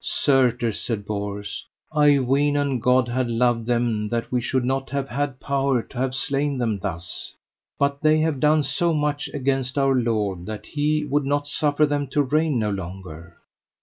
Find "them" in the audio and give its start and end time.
3.67-4.09, 6.57-6.79, 11.85-12.07